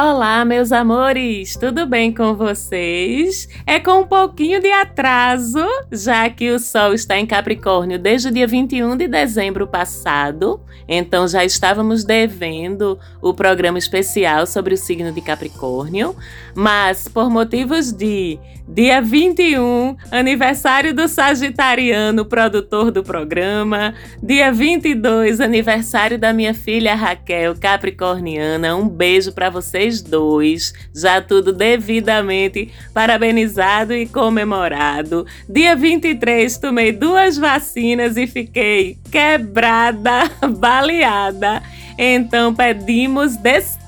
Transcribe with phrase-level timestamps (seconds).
[0.00, 3.48] Olá, meus amores, tudo bem com vocês?
[3.66, 5.58] É com um pouquinho de atraso,
[5.90, 11.26] já que o Sol está em Capricórnio desde o dia 21 de dezembro passado, então
[11.26, 16.14] já estávamos devendo o programa especial sobre o signo de Capricórnio,
[16.54, 26.18] mas por motivos de dia 21, aniversário do Sagitariano, produtor do programa, dia 22, aniversário
[26.18, 30.72] da minha filha Raquel, Capricorniana, um beijo para vocês dois.
[30.94, 35.26] Já tudo devidamente parabenizado e comemorado.
[35.48, 41.62] Dia 23, tomei duas vacinas e fiquei quebrada, baleada.
[41.98, 43.36] Então pedimos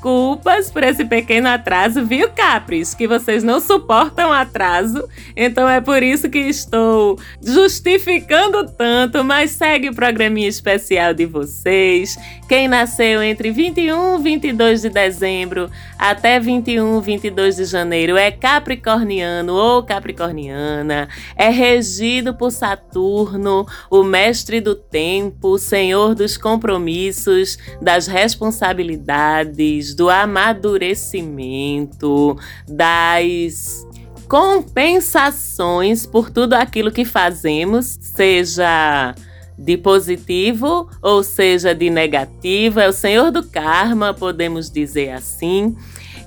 [0.01, 2.95] desculpas por esse pequeno atraso, viu, Capris?
[2.95, 5.07] Que vocês não suportam atraso.
[5.37, 12.17] Então é por isso que estou justificando tanto, mas segue o programinha especial de vocês.
[12.49, 19.53] Quem nasceu entre 21 e 22 de dezembro até 21 22 de janeiro é capricorniano
[19.55, 29.90] ou capricorniana, é regido por Saturno, o mestre do tempo, senhor dos compromissos, das responsabilidades,
[29.95, 32.39] do amadurecimento,
[32.69, 33.85] das
[34.29, 39.15] compensações por tudo aquilo que fazemos, seja
[39.59, 45.77] de positivo ou seja de negativo, é o senhor do karma, podemos dizer assim.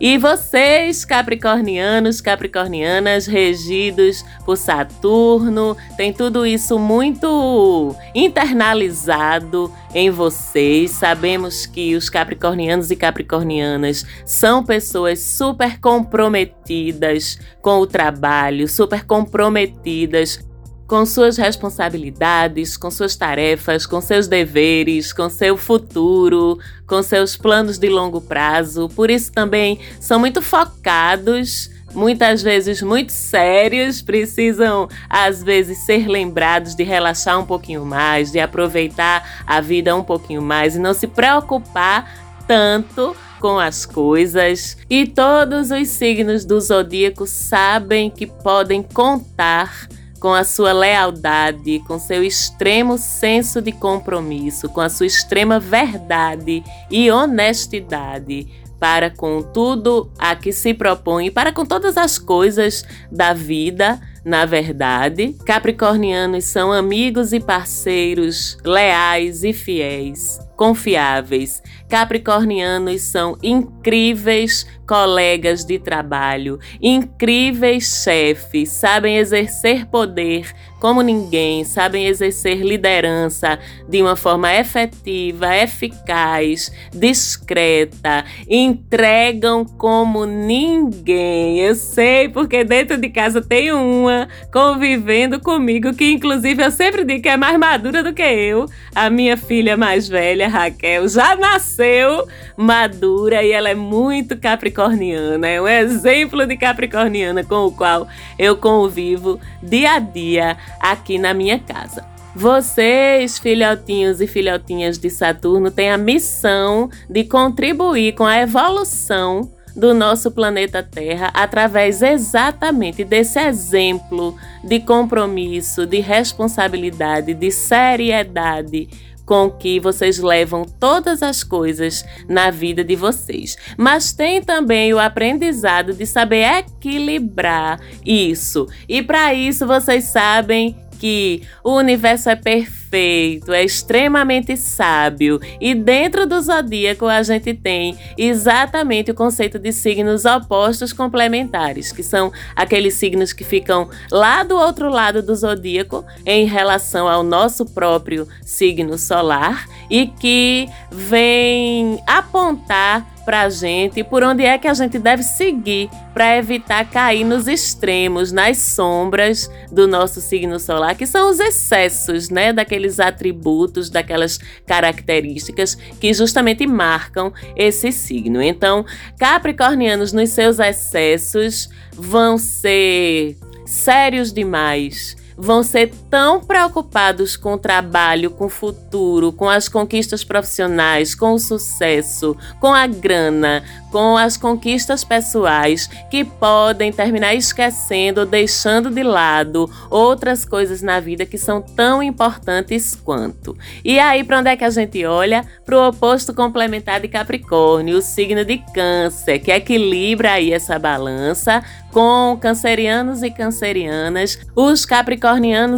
[0.05, 10.91] E vocês, capricornianos, capricornianas, regidos por Saturno, tem tudo isso muito internalizado em vocês.
[10.91, 20.45] Sabemos que os capricornianos e capricornianas são pessoas super comprometidas com o trabalho, super comprometidas
[20.93, 27.79] com suas responsabilidades, com suas tarefas, com seus deveres, com seu futuro, com seus planos
[27.79, 28.87] de longo prazo.
[28.89, 36.75] Por isso também são muito focados muitas vezes muito sérios, precisam às vezes ser lembrados
[36.75, 41.07] de relaxar um pouquinho mais, de aproveitar a vida um pouquinho mais e não se
[41.07, 44.77] preocupar tanto com as coisas.
[44.87, 49.87] E todos os signos do zodíaco sabem que podem contar
[50.23, 56.63] com a sua lealdade, com seu extremo senso de compromisso, com a sua extrema verdade
[56.89, 58.47] e honestidade
[58.79, 64.45] para com tudo a que se propõe, para com todas as coisas da vida, na
[64.45, 65.35] verdade.
[65.45, 71.61] Capricornianos são amigos e parceiros leais e fiéis, confiáveis.
[71.89, 73.37] Capricornianos são
[73.83, 83.57] incríveis colegas de trabalho, incríveis chefes, sabem exercer poder como ninguém, sabem exercer liderança
[83.87, 91.59] de uma forma efetiva, eficaz, discreta, entregam como ninguém.
[91.59, 97.21] Eu sei porque dentro de casa tem uma convivendo comigo que inclusive eu sempre digo
[97.23, 98.65] que é mais madura do que eu.
[98.93, 102.27] A minha filha mais velha, Raquel, já nasceu
[102.57, 108.07] madura e ela é muito capricorniana capricorniana, é um exemplo de capricorniana com o qual
[108.37, 112.05] eu convivo dia a dia aqui na minha casa.
[112.35, 119.93] Vocês, filhotinhos e filhotinhas de Saturno, têm a missão de contribuir com a evolução do
[119.93, 128.87] nosso planeta Terra através exatamente desse exemplo de compromisso, de responsabilidade, de seriedade
[129.25, 133.55] com que vocês levam todas as coisas na vida de vocês.
[133.77, 138.67] Mas tem também o aprendizado de saber equilibrar isso.
[138.87, 145.39] E para isso vocês sabem que o universo é perfeito, é extremamente sábio.
[145.59, 152.03] E dentro do zodíaco a gente tem exatamente o conceito de signos opostos complementares, que
[152.03, 157.65] são aqueles signos que ficam lá do outro lado do zodíaco em relação ao nosso
[157.65, 164.73] próprio signo solar e que vem apontar para a gente por onde é que a
[164.73, 171.07] gente deve seguir para evitar cair nos extremos, nas sombras do nosso signo solar, que
[171.07, 172.53] são os excessos, né,
[172.83, 178.41] daqueles atributos, daquelas características que justamente marcam esse signo.
[178.41, 178.85] Então,
[179.17, 188.31] capricornianos nos seus excessos vão ser sérios demais vão ser tão preocupados com o trabalho,
[188.31, 194.37] com o futuro, com as conquistas profissionais, com o sucesso, com a grana, com as
[194.37, 201.61] conquistas pessoais, que podem terminar esquecendo deixando de lado outras coisas na vida que são
[201.61, 203.55] tão importantes quanto.
[203.83, 205.45] E aí, para onde é que a gente olha?
[205.63, 211.63] Para o oposto complementar de Capricórnio, o signo de Câncer, que equilibra aí essa balança
[211.91, 214.39] com cancerianos e cancerianas.
[214.55, 215.22] Os capricornianos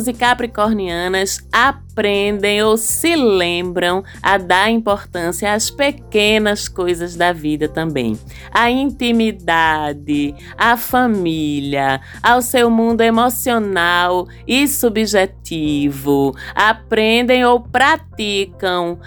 [0.08, 8.20] e capricornianas aprendem ou se lembram a dar importância às pequenas coisas da vida também.
[8.52, 16.36] A intimidade, a família, ao seu mundo emocional e subjetivo.
[16.56, 19.00] Aprendem ou praticam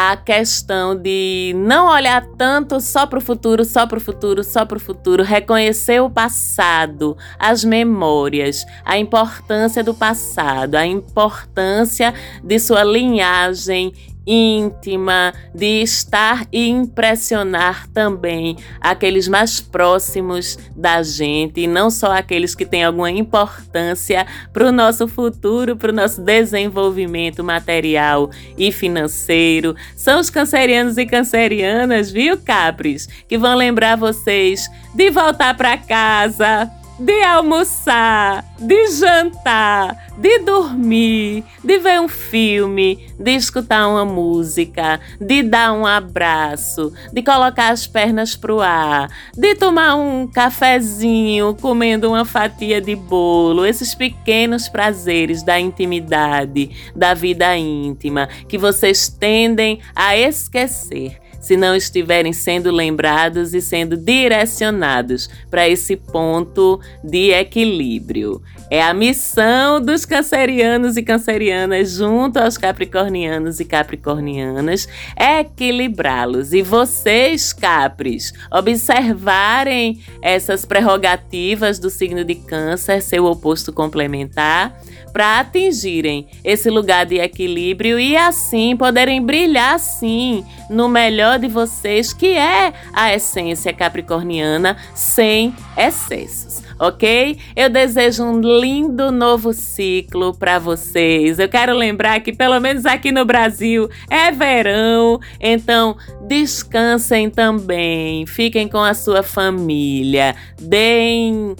[0.00, 4.64] a questão de não olhar tanto só para o futuro, só para o futuro, só
[4.64, 12.14] para o futuro, reconhecer o passado, as memórias, a importância do passado, a importância
[12.44, 13.92] de sua linhagem
[14.28, 22.54] íntima, de estar e impressionar também aqueles mais próximos da gente, e não só aqueles
[22.54, 29.74] que têm alguma importância para o nosso futuro, para o nosso desenvolvimento material e financeiro.
[29.96, 36.70] São os cancerianos e cancerianas, viu, Capris, que vão lembrar vocês de voltar para casa,
[36.98, 45.42] de almoçar, de jantar, de dormir, de ver um filme, de escutar uma música, de
[45.42, 52.24] dar um abraço, de colocar as pernas pro ar, de tomar um cafezinho comendo uma
[52.24, 60.16] fatia de bolo, esses pequenos prazeres da intimidade, da vida íntima, que vocês tendem a
[60.16, 68.42] esquecer se não estiverem sendo lembrados e sendo direcionados para esse ponto de equilíbrio.
[68.70, 74.86] É a missão dos cancerianos e cancerianas, junto aos capricornianos e capricornianas,
[75.16, 76.52] equilibrá-los.
[76.52, 84.78] E vocês, Capris, observarem essas prerrogativas do signo de Câncer, seu oposto complementar,
[85.14, 92.12] para atingirem esse lugar de equilíbrio e assim poderem brilhar, sim, no melhor de vocês,
[92.12, 97.38] que é a essência capricorniana, sem excessos ok?
[97.56, 101.38] Eu desejo um lindo novo ciclo para vocês.
[101.38, 105.96] Eu quero lembrar que, pelo menos aqui no Brasil, é verão, então
[106.26, 111.56] descansem também, fiquem com a sua família, deem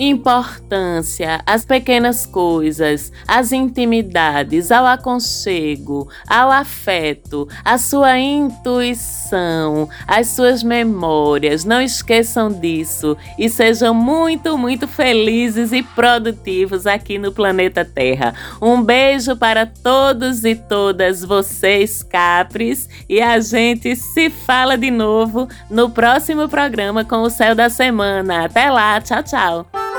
[0.00, 10.62] importância às pequenas coisas, às intimidades, ao aconchego, ao afeto, à sua intuição, às suas
[10.62, 11.66] memórias.
[11.66, 18.34] Não esqueçam disso e sejam muito, muito felizes e produtivos aqui no planeta Terra.
[18.62, 25.46] Um beijo para todos e todas vocês, Capres, e a gente se fala de novo
[25.68, 28.46] no próximo programa com o Céu da Semana.
[28.46, 29.89] Até lá, tchau, tchau.